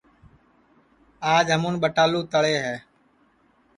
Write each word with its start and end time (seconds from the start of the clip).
آج 1.33 1.45
ہمون 1.55 1.75
ٻٹالو 1.81 2.19
تݪے 2.31 2.55
ہے 2.65 2.75